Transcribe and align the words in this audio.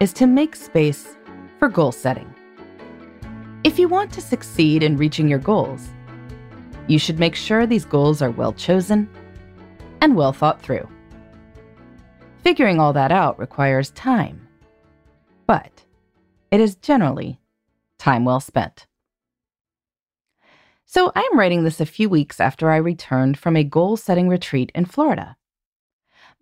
is 0.00 0.14
to 0.14 0.26
make 0.26 0.56
space 0.56 1.16
for 1.58 1.68
goal 1.68 1.92
setting. 1.92 2.34
If 3.62 3.78
you 3.78 3.88
want 3.88 4.10
to 4.14 4.22
succeed 4.22 4.82
in 4.82 4.96
reaching 4.96 5.28
your 5.28 5.38
goals, 5.38 5.90
you 6.86 6.98
should 6.98 7.20
make 7.20 7.36
sure 7.36 7.66
these 7.66 7.84
goals 7.84 8.22
are 8.22 8.30
well 8.30 8.54
chosen 8.54 9.08
and 10.00 10.16
well 10.16 10.32
thought 10.32 10.60
through. 10.60 10.88
Figuring 12.42 12.80
all 12.80 12.94
that 12.94 13.12
out 13.12 13.38
requires 13.38 13.90
time, 13.90 14.48
but 15.46 15.84
it 16.50 16.60
is 16.60 16.74
generally 16.76 17.38
time 17.98 18.24
well 18.24 18.40
spent. 18.40 18.86
So 20.86 21.12
I 21.14 21.28
am 21.30 21.38
writing 21.38 21.62
this 21.62 21.80
a 21.80 21.86
few 21.86 22.08
weeks 22.08 22.40
after 22.40 22.70
I 22.70 22.76
returned 22.76 23.38
from 23.38 23.54
a 23.54 23.62
goal 23.62 23.96
setting 23.96 24.28
retreat 24.28 24.72
in 24.74 24.86
Florida. 24.86 25.36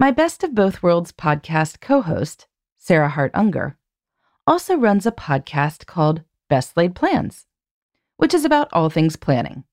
My 0.01 0.11
Best 0.11 0.43
of 0.43 0.55
Both 0.55 0.83
Worlds 0.83 1.13
podcast 1.13 1.81
co 1.81 2.01
host, 2.01 2.47
Sarah 2.79 3.11
Hart 3.11 3.31
Unger, 3.35 3.77
also 4.47 4.77
runs 4.77 5.05
a 5.05 5.13
podcast 5.13 5.85
called 5.85 6.23
Best 6.49 6.77
Laid 6.77 6.95
Plans, 6.95 7.47
which 8.17 8.33
is 8.33 8.45
about 8.45 8.69
all 8.73 8.89
things 8.89 9.17
planning. 9.17 9.65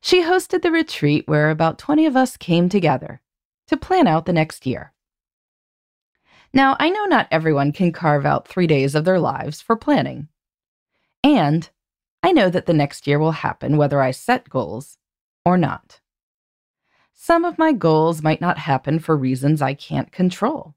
She 0.00 0.22
hosted 0.22 0.62
the 0.62 0.70
retreat 0.70 1.26
where 1.26 1.50
about 1.50 1.78
20 1.78 2.06
of 2.06 2.16
us 2.16 2.36
came 2.36 2.68
together 2.68 3.20
to 3.66 3.76
plan 3.76 4.06
out 4.06 4.24
the 4.24 4.32
next 4.32 4.66
year. 4.66 4.92
Now, 6.52 6.76
I 6.78 6.88
know 6.88 7.04
not 7.04 7.28
everyone 7.30 7.72
can 7.72 7.92
carve 7.92 8.24
out 8.24 8.48
three 8.48 8.66
days 8.66 8.94
of 8.94 9.04
their 9.04 9.18
lives 9.18 9.60
for 9.60 9.76
planning. 9.76 10.28
And 11.22 11.68
I 12.22 12.32
know 12.32 12.48
that 12.48 12.66
the 12.66 12.72
next 12.72 13.06
year 13.06 13.18
will 13.18 13.32
happen 13.32 13.76
whether 13.76 14.00
I 14.00 14.12
set 14.12 14.48
goals 14.48 14.96
or 15.44 15.58
not. 15.58 16.00
Some 17.12 17.44
of 17.44 17.58
my 17.58 17.72
goals 17.72 18.22
might 18.22 18.40
not 18.40 18.58
happen 18.58 19.00
for 19.00 19.16
reasons 19.16 19.60
I 19.60 19.74
can't 19.74 20.12
control. 20.12 20.75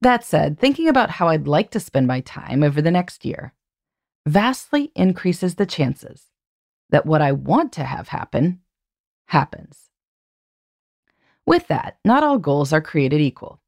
That 0.00 0.24
said, 0.24 0.58
thinking 0.58 0.88
about 0.88 1.10
how 1.10 1.28
I'd 1.28 1.48
like 1.48 1.70
to 1.70 1.80
spend 1.80 2.06
my 2.06 2.20
time 2.20 2.62
over 2.62 2.80
the 2.80 2.90
next 2.90 3.24
year 3.24 3.52
vastly 4.26 4.92
increases 4.94 5.54
the 5.54 5.66
chances 5.66 6.26
that 6.90 7.06
what 7.06 7.22
I 7.22 7.32
want 7.32 7.72
to 7.72 7.84
have 7.84 8.08
happen 8.08 8.60
happens. 9.26 9.90
With 11.46 11.66
that, 11.68 11.98
not 12.04 12.22
all 12.22 12.38
goals 12.38 12.72
are 12.72 12.80
created 12.80 13.20
equal. 13.20 13.60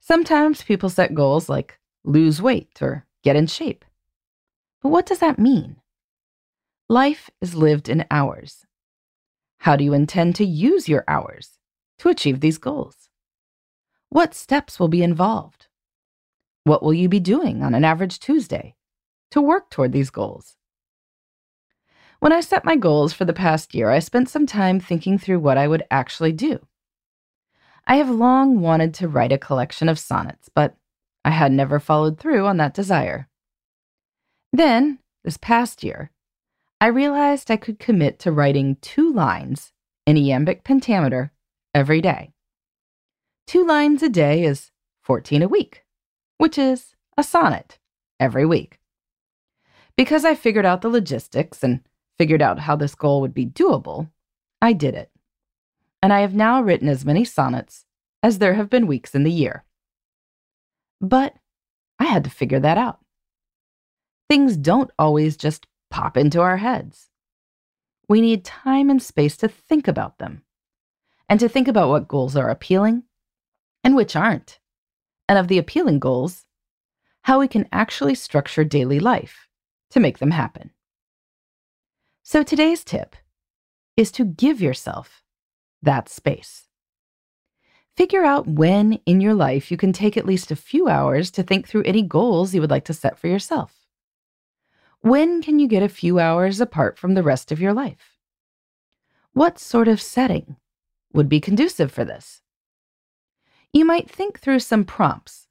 Sometimes 0.00 0.62
people 0.62 0.88
set 0.88 1.14
goals 1.14 1.48
like 1.48 1.80
lose 2.04 2.40
weight 2.40 2.80
or 2.80 3.06
get 3.24 3.36
in 3.36 3.48
shape. 3.48 3.84
But 4.82 4.90
what 4.90 5.06
does 5.06 5.18
that 5.18 5.38
mean? 5.38 5.76
Life 6.88 7.28
is 7.40 7.56
lived 7.56 7.88
in 7.88 8.06
hours. 8.10 8.66
How 9.58 9.74
do 9.74 9.82
you 9.82 9.92
intend 9.92 10.36
to 10.36 10.44
use 10.44 10.88
your 10.88 11.02
hours 11.08 11.58
to 11.98 12.08
achieve 12.08 12.38
these 12.38 12.58
goals? 12.58 13.05
What 14.08 14.34
steps 14.34 14.78
will 14.78 14.88
be 14.88 15.02
involved? 15.02 15.66
What 16.64 16.82
will 16.82 16.94
you 16.94 17.08
be 17.08 17.20
doing 17.20 17.62
on 17.62 17.74
an 17.74 17.84
average 17.84 18.18
Tuesday 18.18 18.76
to 19.30 19.40
work 19.40 19.70
toward 19.70 19.92
these 19.92 20.10
goals? 20.10 20.56
When 22.18 22.32
I 22.32 22.40
set 22.40 22.64
my 22.64 22.76
goals 22.76 23.12
for 23.12 23.24
the 23.24 23.32
past 23.32 23.74
year, 23.74 23.90
I 23.90 23.98
spent 23.98 24.28
some 24.28 24.46
time 24.46 24.80
thinking 24.80 25.18
through 25.18 25.40
what 25.40 25.58
I 25.58 25.68
would 25.68 25.84
actually 25.90 26.32
do. 26.32 26.66
I 27.86 27.96
have 27.96 28.10
long 28.10 28.60
wanted 28.60 28.94
to 28.94 29.08
write 29.08 29.32
a 29.32 29.38
collection 29.38 29.88
of 29.88 29.98
sonnets, 29.98 30.48
but 30.52 30.76
I 31.24 31.30
had 31.30 31.52
never 31.52 31.78
followed 31.78 32.18
through 32.18 32.46
on 32.46 32.56
that 32.56 32.74
desire. 32.74 33.28
Then, 34.52 34.98
this 35.24 35.36
past 35.36 35.84
year, 35.84 36.10
I 36.80 36.86
realized 36.86 37.50
I 37.50 37.56
could 37.56 37.78
commit 37.78 38.18
to 38.20 38.32
writing 38.32 38.76
two 38.80 39.12
lines 39.12 39.72
in 40.06 40.16
iambic 40.16 40.64
pentameter 40.64 41.32
every 41.74 42.00
day. 42.00 42.32
Two 43.46 43.64
lines 43.64 44.02
a 44.02 44.08
day 44.08 44.42
is 44.42 44.72
14 45.04 45.40
a 45.40 45.48
week, 45.48 45.84
which 46.36 46.58
is 46.58 46.96
a 47.16 47.22
sonnet 47.22 47.78
every 48.18 48.44
week. 48.44 48.80
Because 49.96 50.24
I 50.24 50.34
figured 50.34 50.66
out 50.66 50.82
the 50.82 50.88
logistics 50.88 51.62
and 51.62 51.80
figured 52.18 52.42
out 52.42 52.58
how 52.60 52.74
this 52.74 52.96
goal 52.96 53.20
would 53.20 53.34
be 53.34 53.46
doable, 53.46 54.10
I 54.60 54.72
did 54.72 54.94
it. 54.94 55.12
And 56.02 56.12
I 56.12 56.20
have 56.20 56.34
now 56.34 56.60
written 56.60 56.88
as 56.88 57.04
many 57.04 57.24
sonnets 57.24 57.86
as 58.20 58.38
there 58.38 58.54
have 58.54 58.68
been 58.68 58.88
weeks 58.88 59.14
in 59.14 59.22
the 59.22 59.30
year. 59.30 59.64
But 61.00 61.34
I 62.00 62.04
had 62.04 62.24
to 62.24 62.30
figure 62.30 62.60
that 62.60 62.78
out. 62.78 62.98
Things 64.28 64.56
don't 64.56 64.90
always 64.98 65.36
just 65.36 65.68
pop 65.88 66.16
into 66.16 66.40
our 66.40 66.56
heads. 66.56 67.10
We 68.08 68.20
need 68.20 68.44
time 68.44 68.90
and 68.90 69.00
space 69.00 69.36
to 69.38 69.48
think 69.48 69.86
about 69.86 70.18
them, 70.18 70.42
and 71.28 71.38
to 71.38 71.48
think 71.48 71.68
about 71.68 71.88
what 71.88 72.08
goals 72.08 72.34
are 72.34 72.50
appealing 72.50 73.04
and 73.86 73.94
which 73.94 74.16
aren't, 74.16 74.58
and 75.28 75.38
of 75.38 75.46
the 75.46 75.58
appealing 75.58 76.00
goals, 76.00 76.44
how 77.22 77.38
we 77.38 77.46
can 77.46 77.68
actually 77.70 78.16
structure 78.16 78.64
daily 78.64 78.98
life 78.98 79.46
to 79.90 80.00
make 80.00 80.18
them 80.18 80.32
happen. 80.32 80.72
So 82.24 82.42
today's 82.42 82.82
tip 82.82 83.14
is 83.96 84.10
to 84.10 84.24
give 84.24 84.60
yourself 84.60 85.22
that 85.82 86.08
space. 86.08 86.66
Figure 87.96 88.24
out 88.24 88.48
when 88.48 88.94
in 89.06 89.20
your 89.20 89.34
life 89.34 89.70
you 89.70 89.76
can 89.76 89.92
take 89.92 90.16
at 90.16 90.26
least 90.26 90.50
a 90.50 90.56
few 90.56 90.88
hours 90.88 91.30
to 91.30 91.44
think 91.44 91.68
through 91.68 91.84
any 91.84 92.02
goals 92.02 92.52
you 92.52 92.60
would 92.60 92.70
like 92.70 92.86
to 92.86 92.92
set 92.92 93.16
for 93.16 93.28
yourself. 93.28 93.86
When 95.00 95.40
can 95.40 95.60
you 95.60 95.68
get 95.68 95.84
a 95.84 95.88
few 95.88 96.18
hours 96.18 96.60
apart 96.60 96.98
from 96.98 97.14
the 97.14 97.22
rest 97.22 97.52
of 97.52 97.60
your 97.60 97.72
life? 97.72 98.18
What 99.32 99.60
sort 99.60 99.86
of 99.86 100.02
setting 100.02 100.56
would 101.12 101.28
be 101.28 101.38
conducive 101.38 101.92
for 101.92 102.04
this? 102.04 102.42
You 103.72 103.84
might 103.84 104.10
think 104.10 104.40
through 104.40 104.60
some 104.60 104.84
prompts 104.84 105.46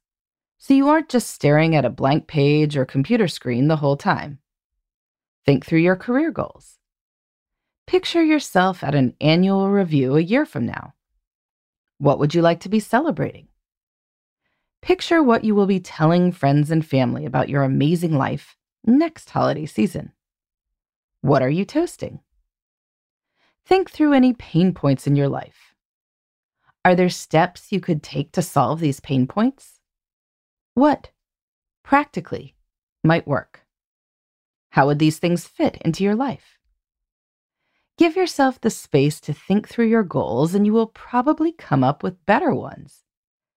so 0.66 0.74
you 0.74 0.88
aren't 0.88 1.08
just 1.08 1.30
staring 1.30 1.76
at 1.76 1.84
a 1.84 1.90
blank 1.90 2.26
page 2.26 2.76
or 2.76 2.84
computer 2.84 3.28
screen 3.28 3.68
the 3.68 3.76
whole 3.76 3.96
time. 3.96 4.40
Think 5.44 5.64
through 5.64 5.78
your 5.78 5.94
career 5.94 6.32
goals. 6.32 6.78
Picture 7.86 8.24
yourself 8.24 8.82
at 8.82 8.92
an 8.92 9.14
annual 9.20 9.70
review 9.70 10.16
a 10.16 10.20
year 10.20 10.44
from 10.44 10.66
now. 10.66 10.94
What 11.98 12.18
would 12.18 12.34
you 12.34 12.42
like 12.42 12.58
to 12.62 12.68
be 12.68 12.80
celebrating? 12.80 13.46
Picture 14.82 15.22
what 15.22 15.44
you 15.44 15.54
will 15.54 15.66
be 15.66 15.78
telling 15.78 16.32
friends 16.32 16.72
and 16.72 16.84
family 16.84 17.24
about 17.24 17.48
your 17.48 17.62
amazing 17.62 18.18
life 18.18 18.56
next 18.84 19.30
holiday 19.30 19.66
season. 19.66 20.10
What 21.20 21.42
are 21.42 21.48
you 21.48 21.64
toasting? 21.64 22.18
Think 23.64 23.88
through 23.88 24.14
any 24.14 24.32
pain 24.32 24.74
points 24.74 25.06
in 25.06 25.14
your 25.14 25.28
life. 25.28 25.75
Are 26.86 26.94
there 26.94 27.08
steps 27.08 27.72
you 27.72 27.80
could 27.80 28.00
take 28.00 28.30
to 28.30 28.42
solve 28.42 28.78
these 28.78 29.00
pain 29.00 29.26
points? 29.26 29.80
What, 30.74 31.10
practically, 31.82 32.54
might 33.02 33.26
work? 33.26 33.66
How 34.70 34.86
would 34.86 35.00
these 35.00 35.18
things 35.18 35.48
fit 35.48 35.78
into 35.84 36.04
your 36.04 36.14
life? 36.14 36.58
Give 37.98 38.14
yourself 38.14 38.60
the 38.60 38.70
space 38.70 39.20
to 39.22 39.32
think 39.32 39.68
through 39.68 39.88
your 39.88 40.04
goals, 40.04 40.54
and 40.54 40.64
you 40.64 40.72
will 40.72 40.86
probably 40.86 41.50
come 41.50 41.82
up 41.82 42.04
with 42.04 42.24
better 42.24 42.54
ones 42.54 43.02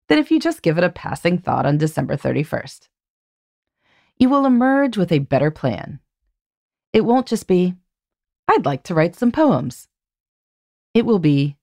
than 0.08 0.18
if 0.18 0.30
you 0.30 0.40
just 0.40 0.62
give 0.62 0.78
it 0.78 0.84
a 0.84 0.88
passing 0.88 1.36
thought 1.36 1.66
on 1.66 1.76
December 1.76 2.16
31st 2.16 2.88
you 4.16 4.30
will 4.30 4.46
emerge 4.46 4.96
with 4.96 5.12
a 5.12 5.18
better 5.18 5.50
plan. 5.50 6.00
It 6.94 7.04
won't 7.04 7.26
just 7.26 7.46
be, 7.46 7.74
I'd 8.48 8.64
like 8.64 8.82
to 8.84 8.94
write 8.94 9.14
some 9.14 9.30
poems. 9.30 9.86
It 10.94 11.04
will 11.04 11.18
be 11.18 11.57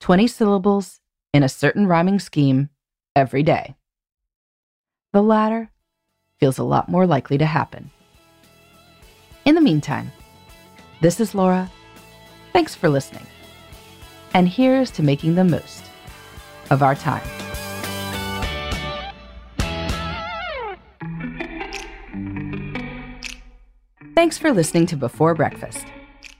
20 0.00 0.26
syllables 0.26 1.00
in 1.32 1.42
a 1.42 1.48
certain 1.48 1.86
rhyming 1.86 2.18
scheme 2.18 2.70
every 3.14 3.42
day. 3.42 3.74
The 5.12 5.22
latter 5.22 5.70
feels 6.38 6.58
a 6.58 6.64
lot 6.64 6.88
more 6.88 7.06
likely 7.06 7.36
to 7.38 7.46
happen. 7.46 7.90
In 9.44 9.54
the 9.54 9.60
meantime, 9.60 10.10
this 11.00 11.20
is 11.20 11.34
Laura. 11.34 11.70
Thanks 12.52 12.74
for 12.74 12.88
listening. 12.88 13.26
And 14.32 14.48
here's 14.48 14.90
to 14.92 15.02
making 15.02 15.34
the 15.34 15.44
most 15.44 15.84
of 16.70 16.82
our 16.82 16.94
time. 16.94 17.26
Thanks 24.14 24.38
for 24.38 24.52
listening 24.52 24.86
to 24.86 24.96
Before 24.96 25.34
Breakfast. 25.34 25.86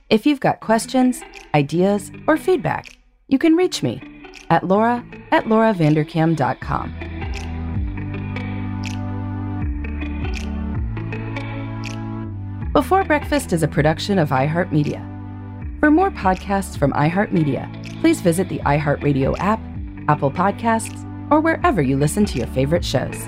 If 0.09 0.25
you've 0.25 0.39
got 0.39 0.59
questions, 0.59 1.21
ideas, 1.53 2.11
or 2.27 2.37
feedback, 2.37 2.97
you 3.31 3.39
can 3.39 3.55
reach 3.55 3.81
me 3.81 3.99
at 4.49 4.67
laura 4.67 5.03
at 5.31 5.45
lauravanderkam.com. 5.45 6.93
Before 12.73 13.03
Breakfast 13.03 13.53
is 13.53 13.63
a 13.63 13.67
production 13.67 14.19
of 14.19 14.29
iHeartMedia. 14.29 15.07
For 15.79 15.89
more 15.89 16.11
podcasts 16.11 16.77
from 16.77 16.91
iHeartMedia, 16.91 18.01
please 18.01 18.21
visit 18.21 18.49
the 18.49 18.59
iHeartRadio 18.59 19.35
app, 19.39 19.59
Apple 20.09 20.31
Podcasts, 20.31 21.07
or 21.31 21.39
wherever 21.39 21.81
you 21.81 21.97
listen 21.97 22.25
to 22.25 22.37
your 22.37 22.47
favorite 22.47 22.83
shows. 22.83 23.27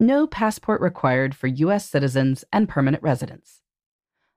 no 0.00 0.26
passport 0.26 0.80
required 0.80 1.34
for 1.34 1.46
U.S. 1.46 1.88
citizens 1.88 2.44
and 2.52 2.68
permanent 2.68 3.02
residents. 3.02 3.60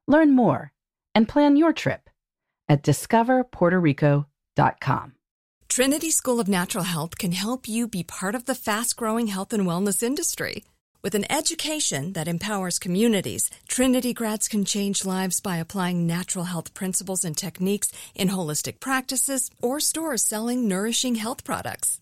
Learn 0.07 0.35
more 0.35 0.71
and 1.13 1.27
plan 1.27 1.55
your 1.55 1.73
trip 1.73 2.09
at 2.67 2.83
discoverpuertorico.com. 2.83 5.13
Trinity 5.69 6.11
School 6.11 6.39
of 6.39 6.47
Natural 6.47 6.83
Health 6.83 7.17
can 7.17 7.31
help 7.31 7.67
you 7.67 7.87
be 7.87 8.03
part 8.03 8.35
of 8.35 8.45
the 8.45 8.55
fast 8.55 8.97
growing 8.97 9.27
health 9.27 9.53
and 9.53 9.67
wellness 9.67 10.03
industry. 10.03 10.63
With 11.01 11.15
an 11.15 11.31
education 11.31 12.13
that 12.13 12.27
empowers 12.27 12.77
communities, 12.77 13.49
Trinity 13.67 14.13
grads 14.13 14.47
can 14.47 14.65
change 14.65 15.05
lives 15.05 15.39
by 15.39 15.57
applying 15.57 16.05
natural 16.05 16.45
health 16.45 16.73
principles 16.73 17.23
and 17.23 17.37
techniques 17.37 17.91
in 18.15 18.29
holistic 18.29 18.79
practices 18.79 19.49
or 19.61 19.79
stores 19.79 20.23
selling 20.23 20.67
nourishing 20.67 21.15
health 21.15 21.43
products 21.43 22.01